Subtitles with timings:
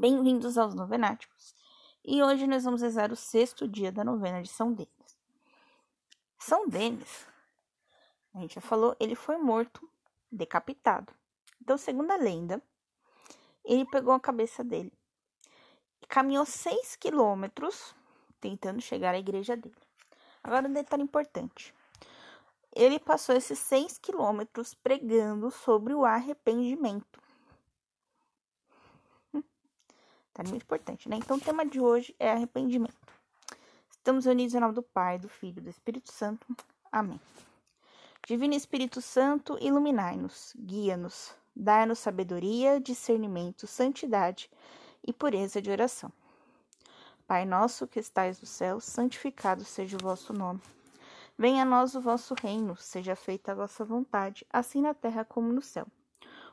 [0.00, 1.54] Bem-vindos aos Novenáticos.
[2.02, 5.18] E hoje nós vamos rezar o sexto dia da novena de São Denis.
[6.38, 7.26] São Denis,
[8.32, 9.86] a gente já falou, ele foi morto,
[10.32, 11.12] decapitado.
[11.60, 12.62] Então, segundo a lenda,
[13.62, 14.90] ele pegou a cabeça dele
[16.00, 17.94] e caminhou seis quilômetros
[18.40, 19.76] tentando chegar à igreja dele.
[20.42, 21.74] Agora, um detalhe importante.
[22.74, 27.20] Ele passou esses seis quilômetros pregando sobre o arrependimento.
[30.42, 31.16] Tá muito importante, né?
[31.16, 32.94] Então, o tema de hoje é arrependimento.
[33.90, 36.46] Estamos unidos em nome do Pai, do Filho e do Espírito Santo.
[36.90, 37.20] Amém.
[38.26, 44.50] Divino Espírito Santo, iluminai-nos, guia-nos, dai-nos sabedoria, discernimento, santidade
[45.06, 46.12] e pureza de oração.
[47.26, 50.60] Pai nosso que estais no céu, santificado seja o vosso nome.
[51.38, 55.52] Venha a nós o vosso reino, seja feita a vossa vontade, assim na terra como
[55.52, 55.86] no céu.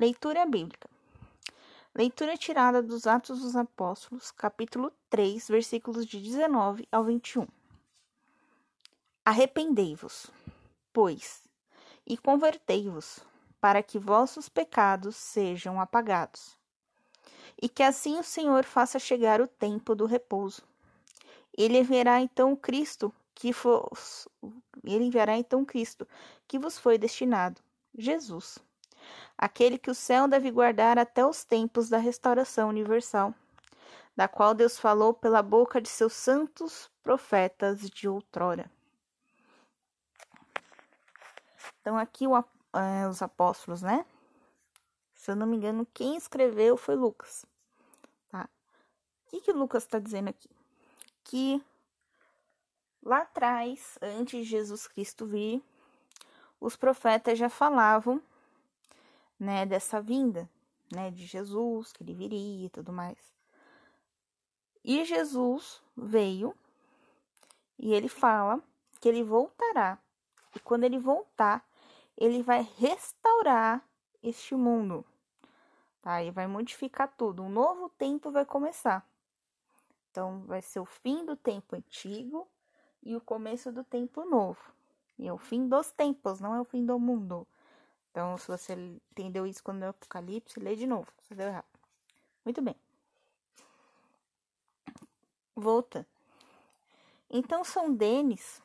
[0.00, 0.88] Leitura bíblica.
[1.92, 7.48] Leitura tirada dos Atos dos Apóstolos, capítulo 3, versículos de 19 ao 21.
[9.24, 10.30] Arrependei-vos,
[10.92, 11.42] pois,
[12.06, 13.18] e convertei-vos,
[13.60, 16.56] para que vossos pecados sejam apagados,
[17.60, 20.62] e que assim o Senhor faça chegar o tempo do repouso.
[21.52, 23.50] Ele enviará então Cristo, que
[24.84, 26.06] ele enviará então Cristo,
[26.46, 27.60] que vos foi destinado,
[27.98, 28.60] Jesus,
[29.36, 33.34] aquele que o céu deve guardar até os tempos da restauração universal,
[34.16, 38.70] da qual Deus falou pela boca de seus santos profetas de outrora.
[41.80, 44.04] Então, aqui o, é, os apóstolos, né?
[45.14, 47.46] Se eu não me engano, quem escreveu foi Lucas.
[48.28, 48.48] Tá?
[49.26, 50.50] O que, que Lucas está dizendo aqui?
[51.24, 51.62] Que
[53.02, 55.62] lá atrás, antes de Jesus Cristo vir,
[56.60, 58.22] os profetas já falavam,
[59.38, 60.48] né, dessa vinda,
[60.92, 63.32] né, de Jesus, que ele viria e tudo mais.
[64.84, 66.54] E Jesus veio
[67.78, 68.62] e ele fala
[69.00, 69.98] que ele voltará.
[70.54, 71.64] E quando ele voltar,
[72.16, 73.84] ele vai restaurar
[74.22, 75.04] este mundo,
[76.02, 76.16] tá?
[76.32, 77.42] Vai modificar tudo.
[77.42, 79.06] Um novo tempo vai começar.
[80.10, 82.48] Então, vai ser o fim do tempo antigo
[83.02, 84.60] e o começo do tempo novo.
[85.18, 87.46] E é o fim dos tempos, não é o fim do mundo.
[88.18, 88.72] Então, se você
[89.12, 91.06] entendeu isso quando é o Apocalipse, lê de novo.
[91.22, 91.68] Você deu errado.
[92.44, 92.74] Muito bem.
[95.54, 96.04] Volta.
[97.30, 98.60] Então, São Denis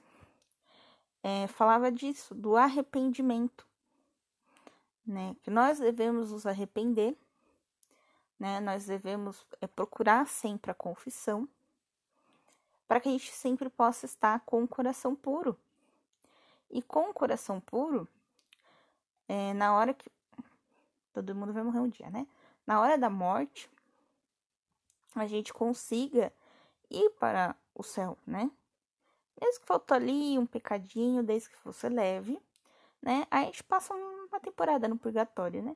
[1.21, 3.63] é, falava disso, do arrependimento,
[5.05, 5.35] né?
[5.43, 7.15] Que nós devemos nos arrepender,
[8.39, 8.59] né?
[8.59, 11.47] Nós devemos é, procurar sempre a confissão,
[12.87, 15.55] para que a gente sempre possa estar com o coração puro.
[16.71, 18.07] E com o coração puro,
[19.27, 20.09] é, na hora que
[21.13, 22.27] todo mundo vai morrer um dia, né?
[22.65, 23.69] Na hora da morte,
[25.15, 26.33] a gente consiga
[26.89, 28.49] ir para o céu, né?
[29.39, 32.41] Mesmo que faltou ali um pecadinho, desde que fosse leve,
[33.01, 33.27] né?
[33.29, 35.75] Aí a gente passa uma temporada no purgatório, né?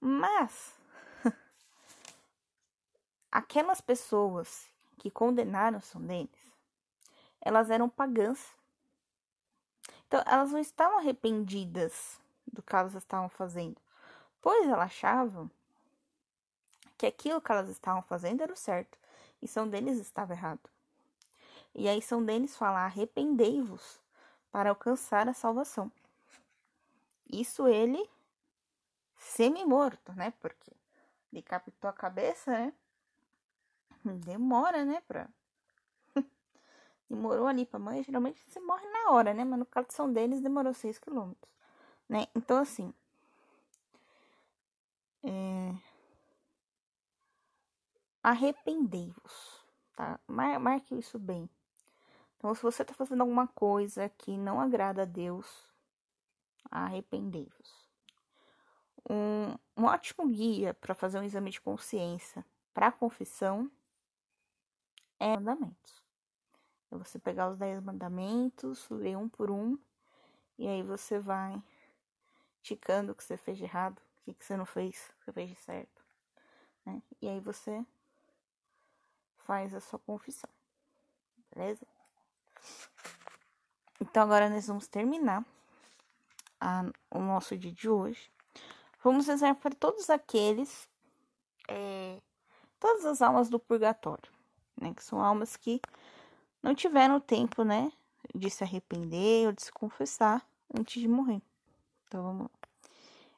[0.00, 0.74] Mas
[3.30, 4.66] aquelas pessoas
[4.98, 6.30] que condenaram São Denis,
[7.40, 8.56] elas eram pagãs.
[10.06, 12.20] Então, elas não estavam arrependidas
[12.52, 13.76] do que elas estavam fazendo,
[14.40, 15.50] pois elas achavam
[16.98, 18.98] que aquilo que elas estavam fazendo era o certo
[19.40, 20.70] e São Denis estava errado.
[21.74, 24.00] E aí São Denis fala: arrependei-vos
[24.50, 25.90] para alcançar a salvação.
[27.30, 28.08] Isso ele
[29.16, 30.32] semi-morto, né?
[30.40, 30.70] Porque
[31.32, 32.72] decapitou a cabeça, né?
[34.04, 35.02] Demora, né?
[35.08, 35.28] Pra...
[37.08, 38.02] Demorou ali pra mãe.
[38.02, 39.44] Geralmente você morre na hora, né?
[39.44, 41.50] Mas no caso de São Denis demorou 6 quilômetros,
[42.12, 42.26] né?
[42.36, 42.92] Então, assim.
[45.24, 45.74] É...
[48.22, 49.64] Arrependei-vos,
[49.96, 50.20] tá?
[50.28, 51.48] Mar marque isso bem.
[52.36, 55.46] Então, se você está fazendo alguma coisa que não agrada a Deus,
[56.70, 57.88] arrependei-vos.
[59.08, 62.44] Um, um ótimo guia para fazer um exame de consciência
[62.74, 63.70] para confissão
[65.18, 66.02] é mandamentos.
[66.90, 69.78] É você pegar os dez mandamentos, ler um por um,
[70.58, 71.60] e aí você vai
[72.62, 75.32] ticando o que você fez de errado, o que você não fez, o que você
[75.32, 76.02] fez de certo.
[76.86, 77.02] Né?
[77.20, 77.84] E aí você
[79.38, 80.50] faz a sua confissão.
[81.54, 81.86] Beleza?
[84.00, 85.44] Então agora nós vamos terminar
[86.60, 88.30] a, o nosso dia de hoje.
[89.02, 90.88] Vamos rezar para todos aqueles,
[91.68, 92.20] é,
[92.78, 94.30] todas as almas do purgatório,
[94.80, 94.94] né?
[94.94, 95.80] Que são almas que
[96.62, 97.92] não tiveram tempo, né?
[98.32, 101.42] De se arrepender ou de se confessar antes de morrer.
[102.12, 102.50] Então vamos lá.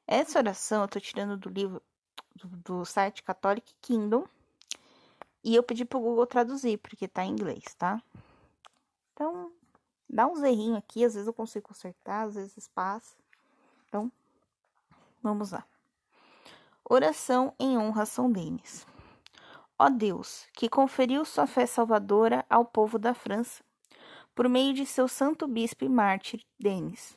[0.05, 1.81] Essa oração eu tô tirando do livro
[2.35, 4.26] do, do site Catholic Kingdom.
[5.44, 8.03] E eu pedi pro Google traduzir, porque tá em inglês, tá?
[9.12, 9.53] Então,
[10.11, 13.15] dá uns errinhos aqui, às vezes eu consigo consertar, às vezes passa.
[13.87, 14.11] Então,
[15.23, 15.65] vamos lá.
[16.85, 18.85] Oração em honra a São Denis.
[19.79, 23.62] Ó Deus, que conferiu sua fé salvadora ao povo da França,
[24.35, 27.17] por meio de seu santo bispo e mártir Denis,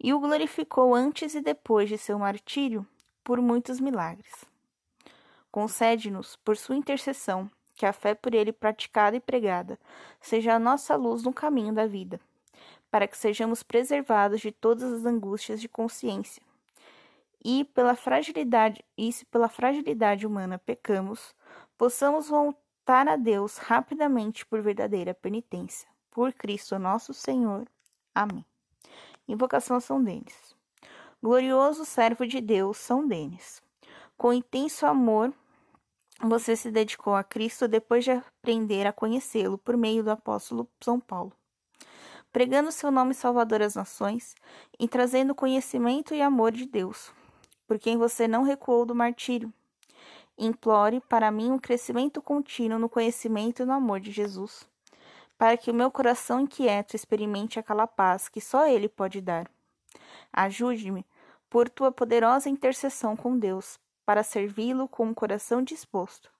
[0.00, 2.86] e o glorificou antes e depois de seu martírio
[3.24, 4.44] por muitos milagres.
[5.50, 9.78] Concede-nos, por sua intercessão, que a fé por ele praticada e pregada
[10.20, 12.20] seja a nossa luz no caminho da vida,
[12.90, 16.42] para que sejamos preservados de todas as angústias de consciência.
[17.44, 21.34] E pela fragilidade, e se pela fragilidade humana pecamos,
[21.76, 25.88] possamos voltar a Deus rapidamente por verdadeira penitência.
[26.10, 27.68] Por Cristo nosso Senhor.
[28.12, 28.47] Amém.
[29.28, 30.56] Invocação São Denis.
[31.22, 33.62] Glorioso servo de Deus, São Denis.
[34.16, 35.34] Com intenso amor,
[36.18, 40.98] você se dedicou a Cristo depois de aprender a conhecê-lo por meio do apóstolo São
[40.98, 41.32] Paulo,
[42.32, 44.34] pregando seu nome salvador às nações
[44.80, 47.12] e trazendo conhecimento e amor de Deus,
[47.66, 49.52] por quem você não recuou do martírio.
[50.38, 54.66] Implore para mim um crescimento contínuo no conhecimento e no amor de Jesus,
[55.38, 59.48] para que o meu coração inquieto experimente aquela paz que só Ele pode dar.
[60.32, 61.06] Ajude-me,
[61.48, 66.30] por tua poderosa intercessão com Deus, para servi-lo com um coração disposto,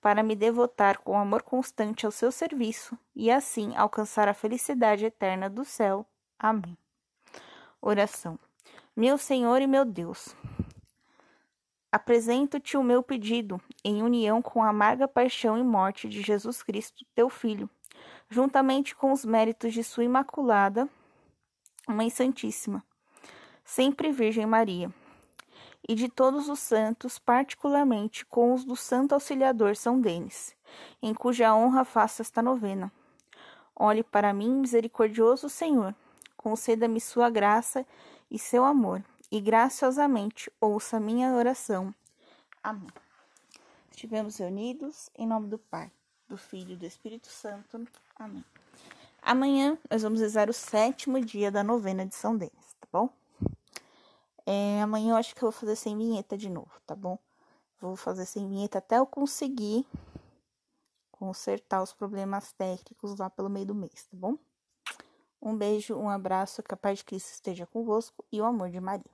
[0.00, 5.48] para me devotar com amor constante ao seu serviço e assim alcançar a felicidade eterna
[5.48, 6.06] do céu.
[6.38, 6.76] Amém.
[7.80, 8.38] Oração.
[8.94, 10.36] Meu Senhor e meu Deus,
[11.90, 17.04] apresento-te o meu pedido em união com a amarga paixão e morte de Jesus Cristo,
[17.14, 17.70] teu Filho,
[18.32, 20.88] juntamente com os méritos de sua imaculada
[21.86, 22.82] Mãe Santíssima,
[23.62, 24.90] sempre Virgem Maria
[25.86, 30.56] e de todos os santos, particularmente com os do Santo Auxiliador São Denis,
[31.02, 32.90] em cuja honra faço esta novena.
[33.76, 35.94] Olhe para mim, misericordioso Senhor,
[36.34, 37.86] conceda-me sua graça
[38.30, 41.94] e seu amor, e graciosamente ouça minha oração.
[42.62, 42.88] Amém.
[43.90, 45.90] Estivemos reunidos em nome do Pai,
[46.32, 47.86] do Filho e do Espírito Santo.
[48.16, 48.42] Amém.
[49.20, 53.10] Amanhã nós vamos rezar o sétimo dia da novena de São Denis, tá bom?
[54.46, 57.18] É, amanhã eu acho que eu vou fazer sem vinheta de novo, tá bom?
[57.78, 59.86] Vou fazer sem vinheta até eu conseguir
[61.10, 64.38] consertar os problemas técnicos lá pelo meio do mês, tá bom?
[65.40, 68.80] Um beijo, um abraço, que a paz de Cristo esteja convosco e o amor de
[68.80, 69.04] Maria.